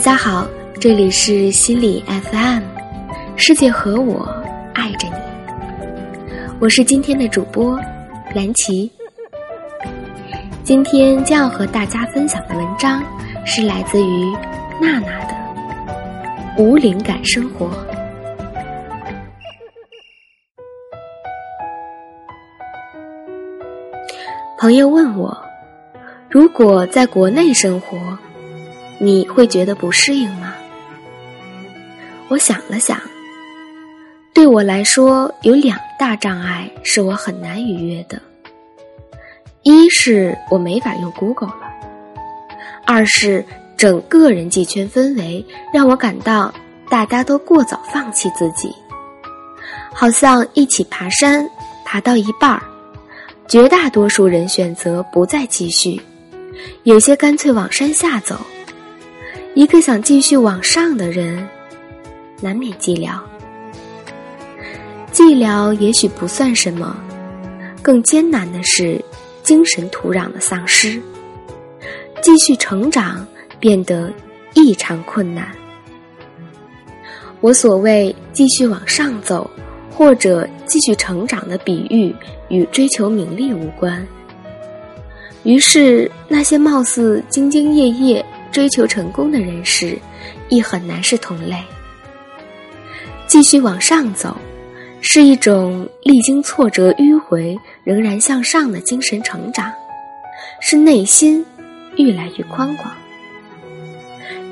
[0.00, 0.48] 大家好，
[0.80, 2.62] 这里是心理 FM，
[3.36, 4.26] 世界和我
[4.72, 5.14] 爱着你，
[6.58, 7.78] 我是今天的主播
[8.34, 8.90] 蓝琪。
[10.64, 13.04] 今天将要和大家分享的文章
[13.44, 14.32] 是来自于
[14.80, 15.34] 娜娜的
[16.62, 17.66] 《无灵感生活》。
[24.56, 25.36] 朋友问我，
[26.30, 27.98] 如果在国内生活，
[29.02, 30.52] 你会觉得不适应吗？
[32.28, 33.00] 我想了想，
[34.34, 38.20] 对我来说有两大障碍是我很难逾越的。
[39.62, 41.62] 一是我没法用 Google 了，
[42.84, 43.42] 二是
[43.74, 45.42] 整个人际圈氛围
[45.72, 46.52] 让我感到
[46.90, 48.70] 大家都过早放弃自己，
[49.94, 51.48] 好像一起爬山，
[51.86, 52.62] 爬到一半儿。
[53.48, 56.00] 绝大多数人选择不再继续，
[56.82, 58.38] 有些干脆往山下走。
[59.54, 61.48] 一个想继续往上的人，
[62.40, 63.18] 难免寂寥。
[65.12, 66.96] 寂寥也许不算什么，
[67.82, 69.02] 更艰难的是
[69.42, 71.00] 精神土壤的丧失。
[72.22, 73.26] 继续成长
[73.58, 74.12] 变得
[74.54, 75.48] 异常困难。
[77.40, 79.50] 我所谓继续往上走。
[79.92, 82.14] 或者继续成长的比喻
[82.48, 84.06] 与追求名利无关。
[85.42, 89.98] 于是，那些貌似兢兢业业追求成功的人士，
[90.48, 91.56] 亦很难是同类。
[93.26, 94.36] 继续往上走，
[95.00, 99.72] 是一种历经挫折迂回仍然向上的精神成长，
[100.60, 101.44] 是内心
[101.96, 102.92] 愈来愈宽广。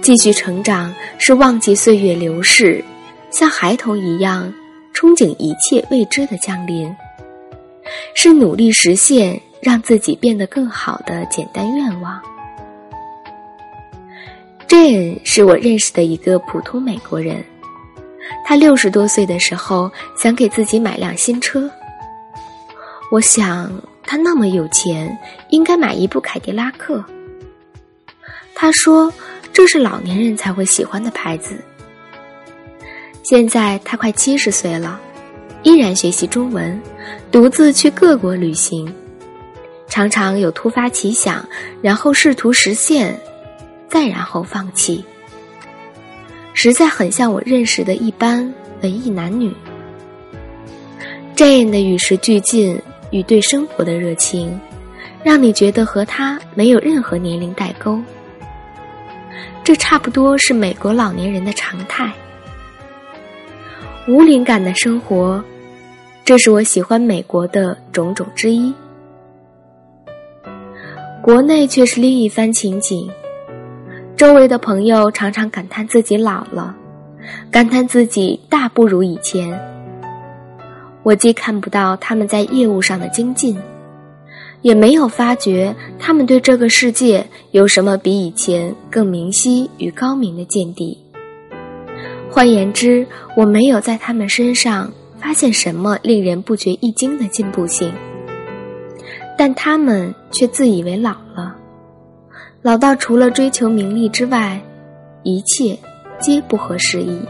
[0.00, 2.82] 继续成长，是忘记岁月流逝，
[3.30, 4.52] 像孩童一样。
[4.94, 6.92] 憧憬一切未知的降临，
[8.14, 12.20] 是努力实现让自己变得更好的简单愿望。
[14.68, 17.42] Jane 是我认识的一个普通美国人，
[18.44, 21.70] 他六十多岁的时候想给自己买辆新车。
[23.10, 25.18] 我想他那么有钱，
[25.48, 27.02] 应该买一部凯迪拉克。
[28.54, 29.10] 他说
[29.54, 31.56] 这是老年人才会喜欢的牌子。
[33.22, 35.00] 现在他快七十岁了，
[35.62, 36.78] 依然学习中文，
[37.32, 38.94] 独自去各国旅行，
[39.88, 41.48] 常常有突发奇想，
[41.80, 43.18] 然后试图实现，
[43.88, 45.04] 再然后放弃。
[46.54, 49.52] 实在很像我认识的一般文艺男女。
[51.36, 54.60] Jane 的与时俱进与对生活的热情，
[55.22, 58.00] 让你觉得和他没有任何年龄代沟。
[59.62, 62.12] 这差不多是美国老年人的常态。
[64.08, 65.44] 无灵感的生活，
[66.24, 68.74] 这是我喜欢美国的种种之一。
[71.22, 73.08] 国内却是另一番情景，
[74.18, 76.74] 周围的朋友常常感叹自己老了，
[77.52, 79.56] 感叹自己大不如以前。
[81.04, 83.56] 我既看不到他们在业务上的精进，
[84.60, 90.98] 也没有发觉他们对这个世界有什么比以前更明晰与高明的见地。
[92.28, 97.92] 换言之，我没有在他们身上发现什么令人不觉一惊的进步性，
[99.36, 101.14] 但他们却自以为老，
[102.60, 104.60] 老到除了追求名利之外，
[105.22, 105.78] 一切
[106.20, 107.20] 皆不合时宜，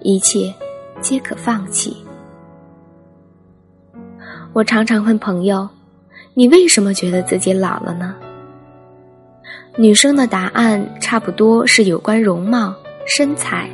[0.00, 0.54] 一切
[1.00, 1.96] 皆可放弃。
[4.52, 5.68] 我常常问朋友
[6.34, 8.14] ：“你为什么觉得自己老了呢？”
[9.76, 12.74] 女生的答案差不多是有关容貌、
[13.06, 13.68] 身材。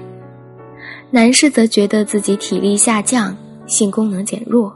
[1.11, 3.37] 男士则觉得自己体力下降，
[3.67, 4.75] 性功能减弱。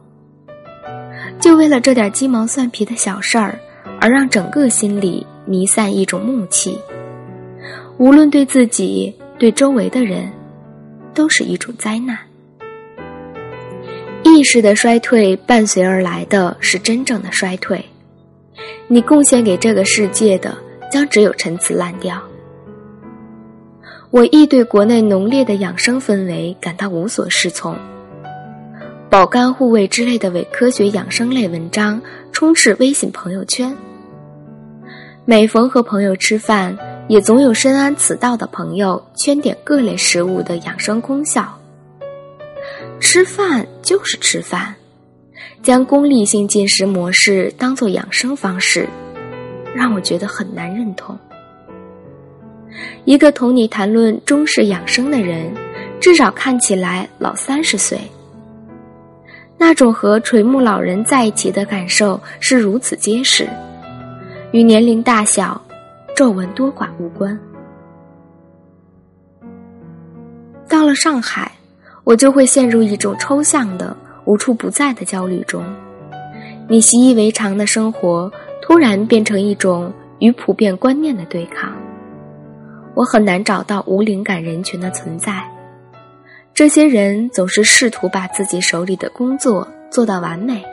[1.40, 3.58] 就为了这点鸡毛蒜皮的小事儿，
[4.00, 6.78] 而让整个心里弥散一种木气，
[7.96, 10.30] 无论对自己、对周围的人，
[11.14, 12.18] 都是一种灾难。
[14.24, 17.86] 意识的衰退伴随而来的是真正的衰退，
[18.88, 20.58] 你贡献给这个世界的
[20.92, 22.22] 将只有陈词滥调。
[24.10, 27.74] 我亦对国内浓烈的养生氛围感到无所适从。
[29.08, 32.02] 保肝护胃之类的伪科学养生类文章
[32.32, 33.74] 充斥微信朋友圈。
[35.30, 36.74] 每逢和朋友吃饭，
[37.06, 41.46] 也总有深谙此道的朋友圈点各类食物的养生功效。
[42.98, 44.74] 吃饭就是吃饭，
[45.62, 48.88] 将功利性进食模式当做养生方式，
[49.74, 51.14] 让我觉得很难认同。
[53.04, 55.52] 一个同你谈论中式养生的人，
[56.00, 58.00] 至少看起来老三十岁。
[59.58, 63.46] 那种和垂暮老人在一起的感受是如此结实，
[64.50, 65.60] 与年龄大小、
[66.16, 67.38] 皱纹多寡无关。
[70.68, 71.52] 到了上海，
[72.04, 75.62] 我就会陷入一种抽象的、无处不在的焦虑中。
[76.66, 78.30] 你习以为常的生活
[78.62, 81.72] 突然变成一种与普遍观念的对抗。
[82.94, 85.42] 我很难找到无灵感人群的存在。
[86.52, 90.64] 这些人总是试图把自己手里的工作做到完美。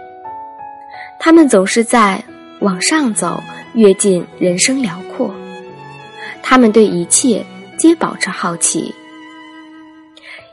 [1.20, 2.24] 他们总是在
[2.60, 3.42] 往上走，
[3.76, 5.34] 跃进人生辽阔。
[6.42, 7.46] 他们对一切
[7.78, 8.94] 皆保持好奇。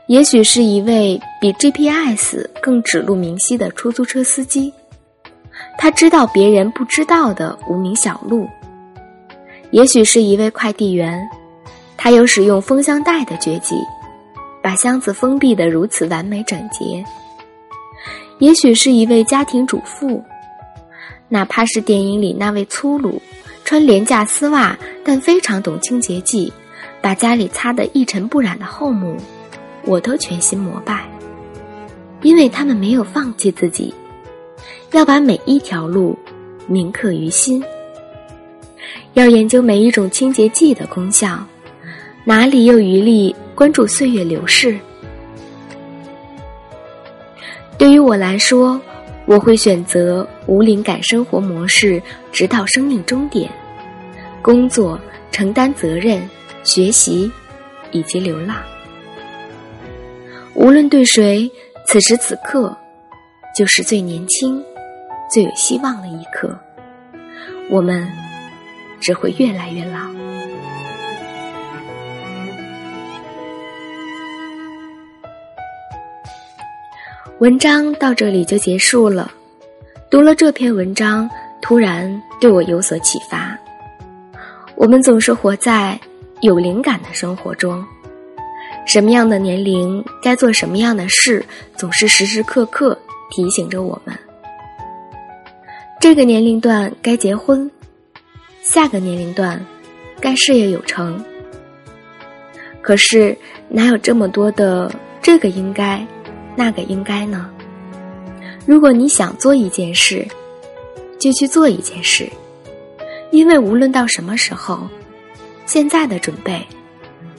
[0.07, 4.71] 也许是一位比 GPS 更指路明晰的出租车司机，
[5.77, 8.45] 他知道别人不知道的无名小路；
[9.71, 11.27] 也许是一位快递员，
[11.97, 13.75] 他有使用封箱带的绝技。
[14.61, 17.03] 把箱子封闭的如此完美整洁。
[18.39, 20.23] 也许是一位家庭主妇，
[21.33, 23.19] 哪怕是电影里那位粗鲁、
[23.65, 26.53] 穿廉价丝袜但非常懂清洁剂、
[27.01, 29.17] 把家里擦得一尘不染的后母，
[29.83, 31.09] 我都全心膜拜，
[32.21, 33.91] 因为他们没有放弃自己，
[34.91, 36.15] 要把每一条路
[36.67, 37.63] 铭刻于心，
[39.15, 41.43] 要研究每一种清洁剂的功效，
[42.25, 43.35] 哪里有余力？
[43.55, 44.77] 关注岁月流逝。
[47.75, 48.79] 对于我来说，
[49.25, 53.49] 我会选择无灵感生活模式，直到生命终点。
[54.41, 54.99] 工作、
[55.31, 56.21] 承担责任、
[56.63, 57.31] 学习，
[57.91, 58.57] 以及流浪。
[60.53, 61.49] 无论对谁，
[61.87, 62.77] 此时此刻，
[63.55, 64.63] 就是最年轻、
[65.31, 66.59] 最有希望的一刻。
[67.69, 68.07] 我们
[68.99, 70.12] 只会越来越老。
[77.43, 79.29] 文章到这里就结束了。
[80.09, 81.29] 读了这篇文章，
[81.61, 83.53] 突然对我有所启发。
[84.75, 85.99] 我们总是活在
[86.39, 87.83] 有灵感的生活中，
[88.85, 91.45] 什么样的年龄该做什么样的事，
[91.75, 92.97] 总是时时刻刻
[93.29, 94.17] 提醒着我们。
[95.99, 97.69] 这个年龄段该结婚，
[98.61, 99.59] 下个年龄段
[100.21, 101.21] 该事业有成。
[102.81, 103.37] 可是
[103.67, 104.89] 哪有这么多的
[105.21, 106.07] 这个应该？
[106.55, 107.49] 那个应该呢？
[108.65, 110.25] 如果你想做一件事，
[111.19, 112.29] 就去做一件事，
[113.31, 114.87] 因为无论到什么时候，
[115.65, 116.61] 现在的准备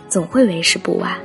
[0.08, 1.16] 总会为时不晚。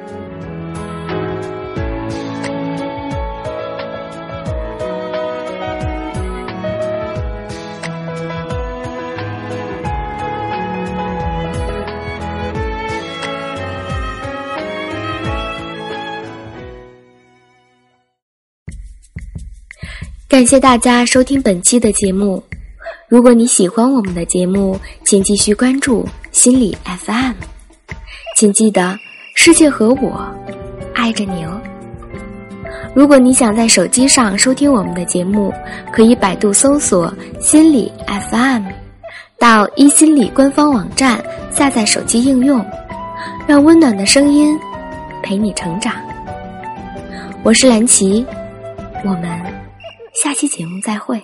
[20.30, 22.42] 感谢大家收听本期的节目。
[23.08, 27.34] 如果你喜欢我们的节目，请继续关注心理 FM。
[28.36, 28.96] 请记得，
[29.34, 30.24] 世界和我
[30.94, 31.60] 爱着你哦。
[32.94, 35.52] 如果你想在手机上收听我们的节目，
[35.92, 37.12] 可以百度搜索
[37.42, 38.66] “心理 FM”，
[39.40, 41.20] 到一心理官方网站
[41.52, 42.64] 下载手机应用，
[43.48, 44.56] 让温暖的声音
[45.24, 45.92] 陪你成长。
[47.42, 48.24] 我是蓝琪，
[49.04, 49.49] 我们。
[50.14, 51.24] 下期节目再会。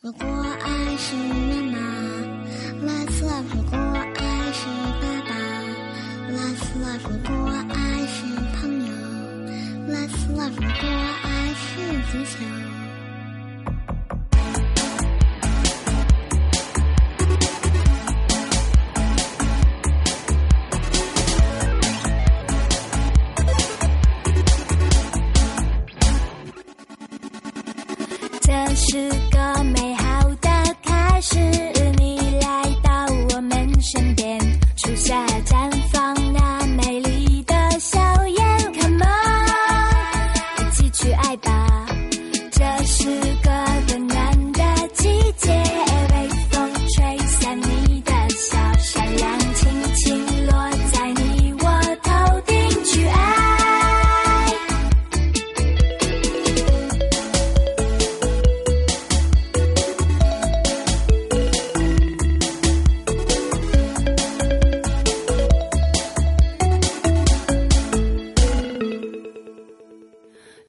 [0.00, 1.78] 如果爱是妈妈
[2.82, 4.66] ，Let's love；如果爱是
[5.00, 5.30] 爸爸
[6.30, 7.32] ，Let's love；如果
[7.74, 8.24] 爱是
[8.56, 8.92] 朋友
[9.92, 10.88] ，Let's love；如果
[11.22, 11.64] 爱是
[12.10, 12.75] 足球。
[34.76, 35.75] 初夏展